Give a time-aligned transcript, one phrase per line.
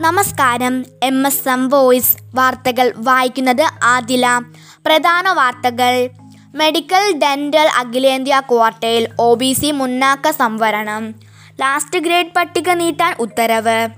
[0.00, 0.84] നമസ്കാരം.
[1.02, 4.40] M S M voice വാർത്തകൾ വായിക്കുന്നത് ആദില.
[4.86, 6.10] പ്രധാന വാർത്തകൾ.
[6.54, 11.14] മെഡിക്കൽ ഡെന്റൽ അഖിലേന്ത്യാ ക്വാർട്ടയിൽ ഒ ബി സി മുന്നാക്ക സംവരണം.
[11.60, 13.88] ലാസ്റ്റ് ഗ്രേഡ് പട്ടിക നീട്ടാൻ ഉത്തരവ്.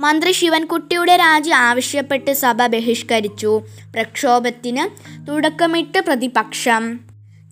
[0.00, 3.62] മന്ത്രി ശിവൻകുട്ടിയുടെ രാജി ആവശ്യപ്പെട്ട് സഭ ബഹിഷ്കരിച്ചു.
[3.94, 4.88] പ്രക്ഷോഭത്തിന്
[5.28, 7.00] തുടക്കമിട്ട് പ്രതിപക്ഷം.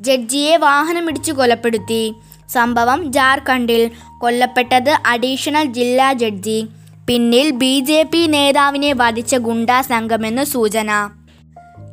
[0.00, 2.14] ജഡ്ജിയെ വാഹനമിടിച്ചു കൊലപ്പെടുത്തി.
[2.52, 3.90] സംഭവം ജാർഖണ്ഡിൽ.
[4.20, 6.68] കൊല്ലപ്പെട്ടത് അഡീഷണൽ ജില്ലാ ജഡ്ജി
[7.08, 11.10] പിന്നിൽ ബി ജെ പി നേതാവിനെ വധിച്ച ഗുണ്ടാ സംഘമെന്ന് സൂചന.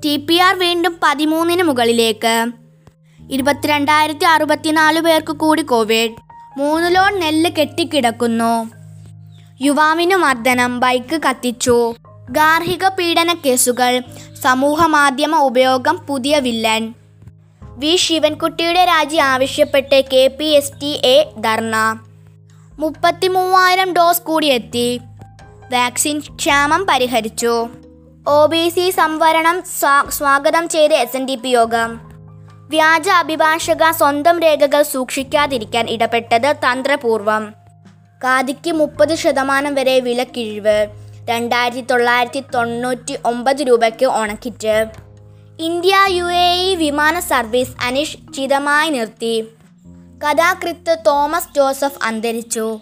[0.05, 2.51] ടി പി ആർ വീണ്ടും പതിമൂന്നിന് മുകളിലേക്ക്.
[3.31, 6.11] ഇരുപത്തിരണ്ടായിരത്തി അറുപത്തിനാല് പേർക്ക് കൂടി കോവിഡ്.
[6.57, 8.69] മൂന്ന് ലോൺ നെല്ല് കെട്ടിക്കിടക്കുന്നു.
[9.61, 11.93] യുവാവിനു മർദ്ദനം ബൈക്ക് കത്തിച്ചു.
[12.29, 14.01] ഗാർഹിക പീഡന കേസുകൾ
[14.43, 16.93] സമൂഹ മാധ്യമ ഉപയോഗം പുതിയ വില്ലൻ.
[17.61, 17.95] വി.
[17.95, 21.99] ശിവൻകുട്ടിയുടെ രാജി ആവശ്യപ്പെട്ട് K P S T A ധർണ.
[22.79, 25.01] മുപ്പത്തി മൂവായിരം ഡോസ് കൂടി എത്തി
[25.73, 27.67] വാക്സിൻ ക്ഷാമം പരിഹരിച്ചു.
[28.27, 31.99] ഒ ബി സി സംവരണം സ്വാ- സ്വാഗതം ചെയ്ത് എസ് എൻ ഡി പി യോഗം.
[32.69, 37.53] വ്യാജ അഭിഭാഷക സ്വന്തം രേഖകൾ സൂക്ഷിക്കാതിരിക്കാൻ ഇടപെട്ടത് തന്ത്രപൂർവം.
[38.23, 40.87] ഖാദിക്ക് മുപ്പത് ശതമാനം വരെ വിലക്കിഴിവ്.
[41.29, 44.85] രണ്ടായിരത്തി തൊള്ളായിരത്തി തൊണ്ണൂറ്റി ഒമ്പത് രൂപയ്ക്ക് ഉണക്കിറ്റ്
[45.59, 49.47] ഇന്ത്യ യു എ ഇ വിമാന സർവീസ് അനിശ്ചിതമായി നിർത്തി.
[50.23, 52.79] കഥാകൃത്ത് തോമസ് ജോസഫ് അന്തരിച്ചു.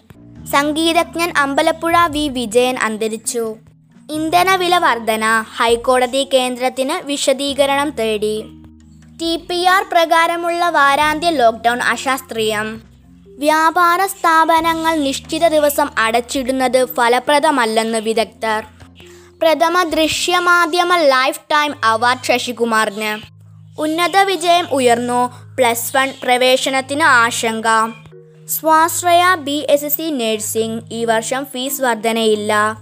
[0.52, 2.28] സംഗീതജ്ഞൻ അമ്പലപ്പുഴ വി.
[2.28, 3.56] വിജയൻ അന്തരിച്ചു.
[4.10, 8.44] ഇന്ധനവില വർധന ഹൈക്കോടതി കേന്ദ്രത്തിന് വിശദീകരണം തേടി.
[9.20, 12.82] ടി പി ആർ പ്രകാരമുള്ള വാരാന്ത്യ ലോക്ക്ഡൗൺ അശാസ്ത്രീയം.
[13.38, 18.64] വ്യാപാര സ്ഥാപനങ്ങൾ നിശ്ചിത ദിവസം അടച്ചിടുന്നത് ഫലപ്രദമല്ലെന്ന് വിദഗ്ധർ.
[19.42, 23.31] പ്രഥമ ദൃശ്യമാധ്യമ ലൈഫ് ടൈം അവാർഡ് ശശികുമാറിന്.
[23.78, 25.32] ഉന്നത വിജയം ഉയർന്നു.
[25.56, 27.64] പ്ലസ് വൺ പ്രവേശനത്തിന് ആശങ്ക.
[28.48, 30.82] സ്വാശ്രയ ബി എസ് സി നഴ്സിംഗ്.
[30.92, 32.78] ഈ വർഷം ഫീസ് വർധനയില്ല.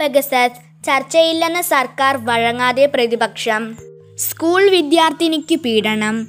[0.00, 3.76] പെഗസസ് ചർച്ചയില്ലെന്ന് സർക്കാർ വഴങ്ങാതെ പ്രതിപക്ഷം.
[4.16, 6.28] സ്കൂൾ വിദ്യാർത്ഥിനിക്ക് പീഡനം.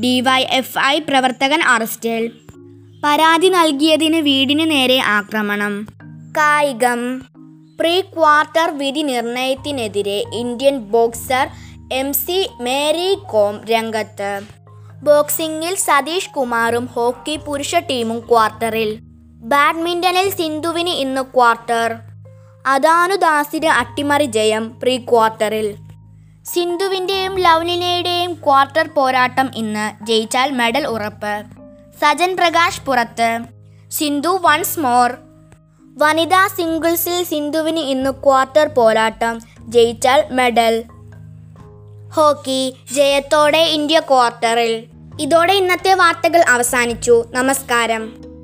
[0.00, 2.32] ഡിവൈഎഫ്ഐ പ്രവർത്തകൻ അറസ്റ്റിൽ.
[3.04, 5.86] പരാതി നൽകിയതിന് വീടിന് നേരെ ആക്രമണം.
[6.36, 7.18] കായികം.
[7.80, 11.48] പ്രീ ക്വാർട്ടർ വിധി നിർണയത്തിനെതിരെ Indian boxer
[11.92, 14.40] M C Mary Kom രംഗത്ത്.
[15.02, 18.98] ബോക്സിംഗിൽ സതീഷ് കുമാറും ഹോക്കി പുരുഷ ടീമും ക്വാർട്ടറിൽ.
[19.40, 21.94] ബാഡ്മിന്റണിൽ സിന്ധുവിന് ഇന്ന് ക്വാർട്ടർ.
[22.66, 25.76] അദാനുദാസിന് അട്ടിമറി ജയം പ്രീ ക്വാർട്ടറിൽ.
[26.44, 31.44] സിന്ധുവിന്റെയും ലവ്ലിനയുടെയും ക്വാർട്ടർ പോരാട്ടം ഇന്ന് ജയിച്ചാൽ മെഡൽ ഉറപ്പ്.
[32.00, 33.38] സജൻ പ്രകാശ് പുറത്ത്.
[33.90, 35.14] സിന്ധു വൺസ് മോർ
[35.96, 40.84] വനിതാ സിംഗിൾസിൽ സിന്ധുവിന് ഇന്ന് ക്വാർട്ടർ പോരാട്ടം ജയിച്ചാൽ മെഡൽ.
[42.16, 44.84] ഹോക്കി ജയത്തോടെ ഇന്ത്യ ക്വാർട്ടറിൽ.
[45.20, 47.24] ഇതോടെ ഇന്നത്തെ വാർത്തകൾ അവസാനിച്ചു.
[47.32, 48.35] നമസ്കാരം.